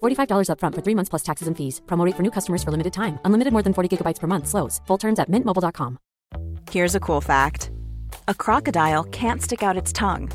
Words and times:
$45 0.00 0.48
upfront 0.52 0.74
for 0.76 0.82
three 0.82 0.94
months 0.94 1.08
plus 1.08 1.22
taxes 1.22 1.48
and 1.48 1.56
fees. 1.56 1.80
Promote 1.86 2.14
for 2.16 2.22
new 2.22 2.30
customers 2.30 2.62
for 2.62 2.70
limited 2.70 2.92
time. 2.92 3.18
Unlimited 3.24 3.52
more 3.52 3.62
than 3.62 3.74
40 3.74 3.96
gigabytes 3.96 4.20
per 4.20 4.26
month. 4.26 4.46
Slows. 4.46 4.80
Full 4.86 4.98
terms 4.98 5.18
at 5.18 5.28
mintmobile.com. 5.28 5.98
Here's 6.70 6.94
a 6.94 7.00
cool 7.00 7.20
fact 7.20 7.70
a 8.28 8.34
crocodile 8.34 9.04
can't 9.04 9.42
stick 9.42 9.62
out 9.62 9.76
its 9.76 9.92
tongue. 9.92 10.30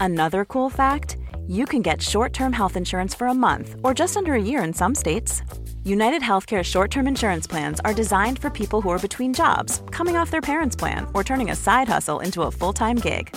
Another 0.00 0.44
cool 0.44 0.70
fact 0.70 1.16
you 1.46 1.66
can 1.66 1.82
get 1.82 2.00
short 2.00 2.32
term 2.32 2.52
health 2.52 2.76
insurance 2.76 3.14
for 3.14 3.26
a 3.26 3.34
month 3.34 3.76
or 3.82 3.92
just 3.92 4.16
under 4.16 4.34
a 4.34 4.42
year 4.42 4.62
in 4.64 4.72
some 4.72 4.94
states. 4.94 5.42
United 5.84 6.22
Healthcare 6.22 6.62
short 6.62 6.90
term 6.90 7.06
insurance 7.06 7.46
plans 7.46 7.80
are 7.84 7.94
designed 7.94 8.38
for 8.38 8.50
people 8.50 8.80
who 8.80 8.88
are 8.90 8.98
between 8.98 9.34
jobs, 9.34 9.82
coming 9.90 10.16
off 10.16 10.30
their 10.30 10.40
parents' 10.40 10.76
plan, 10.76 11.06
or 11.12 11.22
turning 11.22 11.50
a 11.50 11.56
side 11.56 11.88
hustle 11.88 12.20
into 12.20 12.42
a 12.42 12.50
full 12.50 12.72
time 12.72 12.96
gig. 12.96 13.36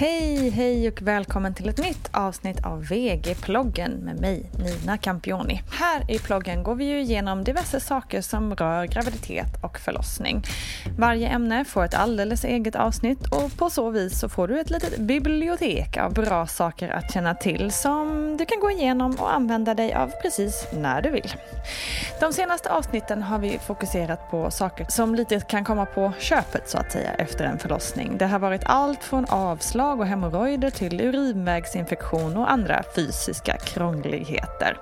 Hej, 0.00 0.50
hej 0.50 0.88
och 0.88 1.02
välkommen 1.02 1.54
till 1.54 1.68
ett 1.68 1.78
nytt 1.78 2.08
avsnitt 2.12 2.66
av 2.66 2.84
VG-ploggen 2.84 3.92
med 3.92 4.20
mig, 4.20 4.50
Nina 4.64 4.98
Campioni. 4.98 5.62
Här 5.72 6.10
i 6.10 6.18
ploggen 6.18 6.62
går 6.62 6.74
vi 6.74 6.84
ju 6.84 7.00
igenom 7.00 7.44
diverse 7.44 7.80
saker 7.80 8.20
som 8.20 8.54
rör 8.54 8.84
graviditet 8.84 9.64
och 9.64 9.78
förlossning. 9.78 10.42
Varje 10.98 11.28
ämne 11.28 11.64
får 11.64 11.84
ett 11.84 11.94
alldeles 11.94 12.44
eget 12.44 12.76
avsnitt 12.76 13.26
och 13.26 13.56
på 13.56 13.70
så 13.70 13.90
vis 13.90 14.20
så 14.20 14.28
får 14.28 14.48
du 14.48 14.60
ett 14.60 14.70
litet 14.70 14.98
bibliotek 14.98 15.96
av 15.96 16.14
bra 16.14 16.46
saker 16.46 16.88
att 16.88 17.12
känna 17.12 17.34
till 17.34 17.72
som 17.72 18.36
du 18.36 18.46
kan 18.46 18.60
gå 18.60 18.70
igenom 18.70 19.16
och 19.18 19.34
använda 19.34 19.74
dig 19.74 19.94
av 19.94 20.10
precis 20.22 20.66
när 20.72 21.02
du 21.02 21.10
vill. 21.10 21.34
De 22.20 22.32
senaste 22.32 22.70
avsnitten 22.72 23.22
har 23.22 23.38
vi 23.38 23.58
fokuserat 23.58 24.30
på 24.30 24.50
saker 24.50 24.86
som 24.88 25.14
lite 25.14 25.40
kan 25.40 25.64
komma 25.64 25.86
på 25.86 26.12
köpet 26.18 26.68
så 26.68 26.78
att 26.78 26.92
säga 26.92 27.12
efter 27.14 27.44
en 27.44 27.58
förlossning. 27.58 28.18
Det 28.18 28.26
har 28.26 28.38
varit 28.38 28.62
allt 28.64 29.04
från 29.04 29.24
avslag 29.24 29.89
och 29.98 30.06
hemorrojder 30.06 30.70
till 30.70 31.00
urinvägsinfektion 31.00 32.36
och 32.36 32.50
andra 32.50 32.82
fysiska 32.94 33.56
krångligheter. 33.58 34.76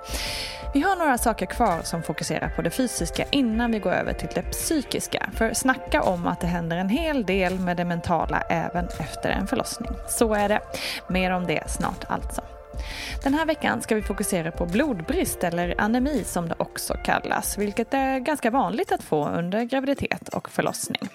Vi 0.73 0.81
har 0.81 0.95
några 0.95 1.17
saker 1.17 1.45
kvar 1.45 1.81
som 1.83 2.03
fokuserar 2.03 2.49
på 2.49 2.61
det 2.61 2.69
fysiska 2.69 3.25
innan 3.31 3.71
vi 3.71 3.79
går 3.79 3.91
över 3.91 4.13
till 4.13 4.29
det 4.35 4.41
psykiska. 4.41 5.29
För 5.33 5.53
snacka 5.53 6.01
om 6.01 6.27
att 6.27 6.41
det 6.41 6.47
händer 6.47 6.77
en 6.77 6.89
hel 6.89 7.25
del 7.25 7.59
med 7.59 7.77
det 7.77 7.85
mentala 7.85 8.41
även 8.49 8.85
efter 8.85 9.29
en 9.29 9.47
förlossning. 9.47 9.91
Så 10.07 10.33
är 10.33 10.49
det. 10.49 10.59
Mer 11.07 11.31
om 11.31 11.47
det 11.47 11.69
snart 11.69 12.05
alltså. 12.07 12.41
Den 13.23 13.33
här 13.33 13.45
veckan 13.45 13.81
ska 13.81 13.95
vi 13.95 14.01
fokusera 14.01 14.51
på 14.51 14.65
blodbrist 14.65 15.43
eller 15.43 15.75
anemi 15.81 16.23
som 16.23 16.49
det 16.49 16.55
också 16.57 16.93
kallas, 17.03 17.57
vilket 17.57 17.93
är 17.93 18.19
ganska 18.19 18.51
vanligt 18.51 18.91
att 18.91 19.03
få 19.03 19.27
under 19.27 19.63
graviditet 19.63 20.29
och 20.29 20.49
förlossning. 20.49 21.09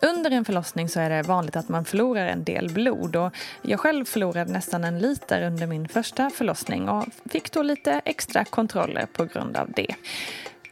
Under 0.00 0.30
en 0.30 0.44
förlossning 0.44 0.88
så 0.88 1.00
är 1.00 1.10
det 1.10 1.22
vanligt 1.22 1.56
att 1.56 1.68
man 1.68 1.84
förlorar 1.84 2.26
en 2.26 2.44
del 2.44 2.70
blod 2.72 3.16
och 3.16 3.32
jag 3.62 3.80
själv 3.80 4.04
förlorade 4.04 4.52
nästan 4.52 4.84
en 4.84 4.98
liter 4.98 5.42
under 5.42 5.66
min 5.66 5.88
första 5.88 6.30
förlossning 6.30 6.88
och 6.88 7.04
fick 7.30 7.52
då 7.52 7.62
lite 7.62 8.00
extra 8.04 8.44
kontroller 8.44 9.06
på 9.12 9.24
grund 9.24 9.56
av 9.56 9.70
det. 9.70 9.94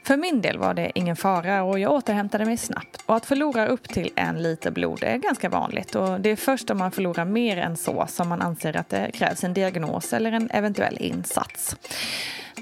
För 0.03 0.17
min 0.17 0.41
del 0.41 0.59
var 0.59 0.75
det 0.75 0.93
ingen 0.95 1.17
fara 1.17 1.63
och 1.63 1.79
jag 1.79 1.93
återhämtade 1.93 2.45
mig 2.45 2.57
snabbt. 2.57 3.03
Och 3.07 3.17
att 3.17 3.27
förlora 3.27 3.67
upp 3.67 3.89
till 3.89 4.11
en 4.17 4.43
liter 4.43 4.71
blod 4.71 5.03
är 5.03 5.17
ganska 5.17 5.49
vanligt 5.49 5.95
och 5.95 6.21
det 6.21 6.31
är 6.31 6.37
först 6.37 6.71
om 6.71 6.79
man 6.79 6.91
förlorar 6.91 7.25
mer 7.25 7.57
än 7.57 7.77
så 7.77 8.07
som 8.09 8.29
man 8.29 8.43
anser 8.43 8.77
att 8.77 8.89
det 8.89 9.11
krävs 9.15 9.45
en 9.45 9.55
diagnos 9.55 10.13
eller 10.13 10.33
en 10.33 10.51
eventuell 10.51 10.97
insats. 11.01 11.77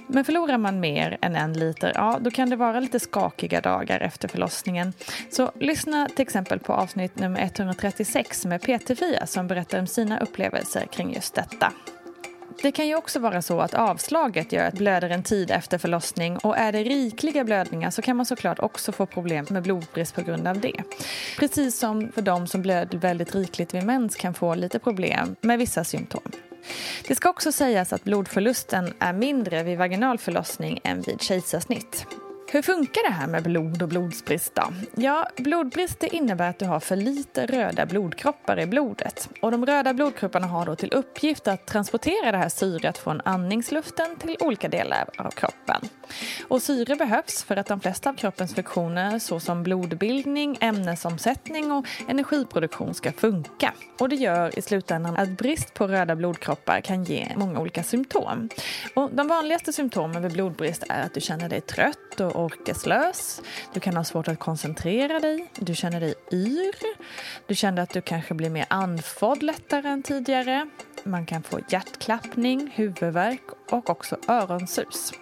Men 0.06 0.24
förlorar 0.24 0.58
man 0.58 0.80
mer 0.80 1.18
än 1.20 1.36
en 1.36 1.52
liter, 1.52 1.92
ja 1.94 2.18
då 2.20 2.30
kan 2.30 2.50
det 2.50 2.56
vara 2.56 2.80
lite 2.80 3.00
skakiga 3.00 3.60
dagar 3.60 4.00
efter 4.00 4.28
förlossningen. 4.28 4.92
Så 5.30 5.52
lyssna 5.60 6.08
till 6.08 6.22
exempel 6.22 6.58
på 6.58 6.72
avsnitt 6.72 7.18
nummer 7.18 7.40
136 7.40 8.44
med 8.44 8.62
PT-Fia 8.62 9.26
som 9.26 9.46
berättar 9.46 9.78
om 9.78 9.86
sina 9.86 10.20
upplevelser 10.20 10.86
kring 10.86 11.14
just 11.14 11.34
detta. 11.34 11.72
Det 12.62 12.72
kan 12.72 12.88
ju 12.88 12.94
också 12.96 13.18
vara 13.18 13.42
så 13.42 13.60
att 13.60 13.74
avslaget 13.74 14.52
gör 14.52 14.64
att 14.66 14.74
blöder 14.74 15.10
en 15.10 15.22
tid 15.22 15.50
efter 15.50 15.78
förlossning 15.78 16.38
och 16.38 16.58
är 16.58 16.72
det 16.72 16.82
rikliga 16.82 17.44
blödningar 17.44 17.90
så 17.90 18.02
kan 18.02 18.16
man 18.16 18.26
såklart 18.26 18.58
också 18.58 18.92
få 18.92 19.06
problem 19.06 19.46
med 19.50 19.62
blodbrist 19.62 20.14
på 20.14 20.22
grund 20.22 20.48
av 20.48 20.60
det. 20.60 20.82
Precis 21.38 21.78
som 21.78 22.12
för 22.12 22.22
de 22.22 22.46
som 22.46 22.62
blöder 22.62 22.98
väldigt 22.98 23.34
rikligt 23.34 23.74
vid 23.74 23.82
mens 23.82 24.16
kan 24.16 24.34
få 24.34 24.54
lite 24.54 24.78
problem 24.78 25.36
med 25.40 25.58
vissa 25.58 25.84
symptom. 25.84 26.32
Det 27.08 27.14
ska 27.14 27.30
också 27.30 27.52
sägas 27.52 27.92
att 27.92 28.04
blodförlusten 28.04 28.94
är 28.98 29.12
mindre 29.12 29.62
vid 29.62 29.78
vaginal 29.78 30.18
förlossning 30.18 30.80
än 30.84 31.02
vid 31.02 31.22
kejsarsnitt. 31.22 32.06
Hur 32.50 32.62
funkar 32.62 33.08
det 33.08 33.14
här 33.14 33.26
med 33.26 33.42
blod 33.42 33.82
och 33.82 33.88
blodsbrist 33.88 34.54
då? 34.54 34.62
Ja, 34.94 35.28
blodbrist 35.36 36.00
det 36.00 36.16
innebär 36.16 36.50
att 36.50 36.58
du 36.58 36.64
har 36.64 36.80
för 36.80 36.96
lite 36.96 37.46
röda 37.46 37.86
blodkroppar 37.86 38.60
i 38.60 38.66
blodet. 38.66 39.28
Och 39.42 39.50
de 39.50 39.66
röda 39.66 39.94
blodkropparna 39.94 40.46
har 40.46 40.66
då 40.66 40.76
till 40.76 40.92
uppgift 40.92 41.48
att 41.48 41.66
transportera 41.66 42.32
det 42.32 42.38
här 42.38 42.48
syret 42.48 42.98
från 42.98 43.20
andningsluften 43.24 44.16
till 44.16 44.36
olika 44.40 44.68
delar 44.68 45.08
av 45.18 45.30
kroppen. 45.30 45.88
Och 46.48 46.62
syre 46.62 46.96
behövs 46.96 47.44
för 47.44 47.56
att 47.56 47.66
de 47.66 47.80
flesta 47.80 48.10
av 48.10 48.14
kroppens 48.14 48.54
funktioner 48.54 49.18
såsom 49.18 49.62
blodbildning, 49.62 50.58
ämnesomsättning 50.60 51.72
och 51.72 51.86
energiproduktion 52.08 52.94
ska 52.94 53.12
funka. 53.12 53.72
Och 54.00 54.08
det 54.08 54.16
gör 54.16 54.58
i 54.58 54.62
slutändan 54.62 55.16
att 55.16 55.28
brist 55.28 55.74
på 55.74 55.86
röda 55.86 56.16
blodkroppar 56.16 56.80
kan 56.80 57.04
ge 57.04 57.28
många 57.36 57.60
olika 57.60 57.82
symptom. 57.82 58.48
Och 58.94 59.10
de 59.12 59.28
vanligaste 59.28 59.72
symptomen 59.72 60.22
vid 60.22 60.32
blodbrist 60.32 60.84
är 60.88 61.02
att 61.02 61.14
du 61.14 61.20
känner 61.20 61.48
dig 61.48 61.60
trött 61.60 62.20
och 62.20 62.37
orkeslös. 62.38 63.42
Du 63.72 63.80
kan 63.80 63.96
ha 63.96 64.04
svårt 64.04 64.28
att 64.28 64.38
koncentrera 64.38 65.20
dig. 65.20 65.50
Du 65.56 65.74
känner 65.74 66.00
dig 66.00 66.14
yr. 66.32 66.74
Du 67.46 67.54
känner 67.54 67.82
att 67.82 67.90
du 67.90 68.00
kanske 68.00 68.34
blir 68.34 68.50
mer 68.50 68.66
andfådd 68.70 69.42
lättare 69.42 69.88
än 69.88 70.02
tidigare. 70.02 70.68
Man 71.04 71.26
kan 71.26 71.42
få 71.42 71.60
hjärtklappning, 71.68 72.70
huvudvärk 72.74 73.42
och 73.70 73.90
också 73.90 74.16
öronsus. 74.28 75.12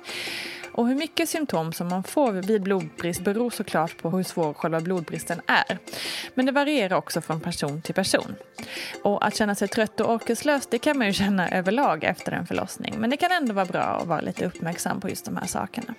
Och 0.77 0.89
hur 0.89 0.95
mycket 0.95 1.29
symptom 1.29 1.73
som 1.73 1.89
man 1.89 2.03
får 2.03 2.33
vid 2.33 2.63
blodbrist 2.63 3.21
beror 3.21 3.51
såklart 3.51 4.03
på 4.03 4.11
hur 4.11 4.23
svår 4.23 4.55
själva 4.55 4.81
blodbristen 4.81 5.41
är. 5.47 5.79
Men 6.35 6.47
det 6.47 6.53
varierar 6.53 6.97
också 6.97 7.21
från 7.21 7.41
person 7.41 7.83
till 7.83 7.95
person. 7.95 8.35
Och 9.03 9.27
att 9.27 9.37
känna 9.37 9.55
sig 9.55 9.69
trött 9.69 10.01
och 10.01 10.15
orkeslös 10.15 10.67
det 10.67 10.79
kan 10.79 10.99
man 10.99 11.07
ju 11.07 11.13
känna 11.13 11.49
överlag 11.49 12.05
efter 12.05 12.33
en 12.33 12.47
förlossning. 12.47 12.95
Men 12.99 13.11
det 13.11 13.17
kan 13.17 13.33
ändå 13.33 13.55
vara 13.55 13.67
bra 13.67 13.83
att 13.83 14.07
vara 14.07 14.21
lite 14.21 14.47
uppmärksam 14.47 15.01
på 15.01 15.09
just 15.09 15.25
de 15.25 15.37
här 15.37 15.47
sakerna. 15.47 15.95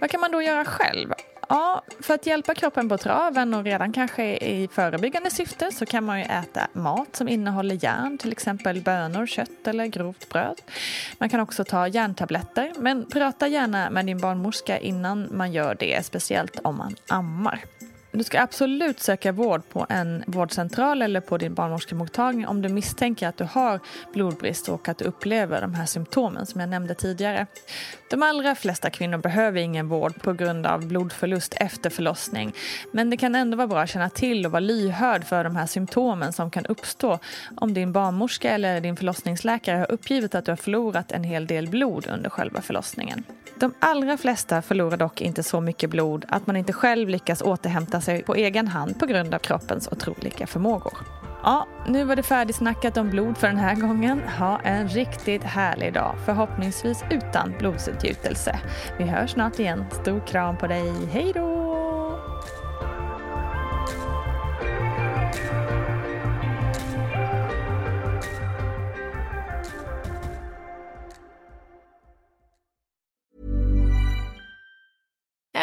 Vad 0.00 0.10
kan 0.10 0.20
man 0.20 0.32
då 0.32 0.42
göra 0.42 0.64
själv? 0.64 1.12
Ja, 1.48 1.82
för 2.00 2.14
att 2.14 2.26
hjälpa 2.26 2.54
kroppen 2.54 2.88
på 2.88 2.98
traven 2.98 3.54
och 3.54 3.64
redan 3.64 3.92
kanske 3.92 4.36
i 4.36 4.68
förebyggande 4.72 5.30
syfte 5.30 5.72
så 5.72 5.86
kan 5.86 6.04
man 6.04 6.18
ju 6.18 6.24
äta 6.24 6.68
mat 6.72 7.16
som 7.16 7.28
innehåller 7.28 7.84
järn, 7.84 8.18
till 8.18 8.32
exempel 8.32 8.80
bönor, 8.80 9.26
kött 9.26 9.66
eller 9.66 9.86
grovt 9.86 10.28
bröd. 10.28 10.60
Man 11.18 11.28
kan 11.28 11.40
också 11.40 11.64
ta 11.64 11.88
järntabletter, 11.88 12.72
men 12.78 13.06
prata 13.06 13.48
gärna 13.48 13.90
med 13.90 14.06
din 14.06 14.18
barnmorska 14.18 14.78
innan 14.78 15.28
man 15.32 15.52
gör 15.52 15.76
det, 15.80 16.06
speciellt 16.06 16.60
om 16.62 16.76
man 16.76 16.94
ammar. 17.08 17.64
Du 18.16 18.24
ska 18.24 18.40
absolut 18.40 19.00
söka 19.00 19.32
vård 19.32 19.68
på 19.68 19.86
en 19.88 20.24
vårdcentral 20.26 21.02
eller 21.02 21.20
på 21.20 21.38
din 21.38 21.54
barnmorskemottagning 21.54 22.46
om 22.46 22.62
du 22.62 22.68
misstänker 22.68 23.28
att 23.28 23.36
du 23.36 23.44
har 23.44 23.80
blodbrist 24.12 24.68
och 24.68 24.88
att 24.88 24.98
du 24.98 25.04
upplever 25.04 25.60
de 25.60 25.74
här 25.74 25.86
symptomen 25.86 26.46
som 26.46 26.60
jag 26.60 26.70
nämnde 26.70 26.94
tidigare. 26.94 27.46
De 28.10 28.22
allra 28.22 28.54
flesta 28.54 28.90
kvinnor 28.90 29.18
behöver 29.18 29.60
ingen 29.60 29.88
vård 29.88 30.22
på 30.22 30.32
grund 30.32 30.66
av 30.66 30.86
blodförlust 30.86 31.54
efter 31.60 31.90
förlossning. 31.90 32.52
Men 32.92 33.10
det 33.10 33.16
kan 33.16 33.34
ändå 33.34 33.56
vara 33.56 33.66
bra 33.66 33.80
att 33.80 33.90
känna 33.90 34.10
till 34.10 34.46
och 34.46 34.52
vara 34.52 34.60
lyhörd 34.60 35.24
för 35.24 35.44
de 35.44 35.56
här 35.56 35.66
symptomen 35.66 36.32
som 36.32 36.50
kan 36.50 36.66
uppstå 36.66 37.18
om 37.56 37.74
din 37.74 37.92
barnmorska 37.92 38.50
eller 38.50 38.80
din 38.80 38.96
förlossningsläkare 38.96 39.78
har 39.78 39.92
uppgivit 39.92 40.34
att 40.34 40.44
du 40.44 40.50
har 40.50 40.56
förlorat 40.56 41.12
en 41.12 41.24
hel 41.24 41.46
del 41.46 41.68
blod 41.68 42.06
under 42.10 42.30
själva 42.30 42.60
förlossningen. 42.60 43.24
De 43.58 43.74
allra 43.78 44.16
flesta 44.16 44.62
förlorar 44.62 44.96
dock 44.96 45.20
inte 45.20 45.42
så 45.42 45.60
mycket 45.60 45.90
blod 45.90 46.24
att 46.28 46.46
man 46.46 46.56
inte 46.56 46.72
själv 46.72 47.08
lyckas 47.08 47.42
återhämta 47.42 48.00
sig 48.06 48.22
på 48.22 48.34
egen 48.34 48.68
hand 48.68 48.98
på 48.98 49.06
grund 49.06 49.34
av 49.34 49.38
kroppens 49.38 49.88
otroliga 49.92 50.46
förmågor. 50.46 50.98
Ja, 51.42 51.66
nu 51.88 52.04
var 52.04 52.16
det 52.16 52.22
färdigsnackat 52.22 52.96
om 52.96 53.10
blod 53.10 53.38
för 53.38 53.46
den 53.46 53.56
här 53.56 53.74
gången. 53.74 54.20
Ha 54.38 54.60
en 54.60 54.88
riktigt 54.88 55.42
härlig 55.42 55.92
dag, 55.92 56.14
förhoppningsvis 56.24 57.04
utan 57.10 57.54
blodsutgjutelse. 57.58 58.60
Vi 58.98 59.04
hörs 59.04 59.30
snart 59.30 59.58
igen. 59.58 59.84
Stor 60.02 60.26
kram 60.26 60.56
på 60.56 60.66
dig. 60.66 60.92
Hej 61.12 61.32
då! 61.34 61.55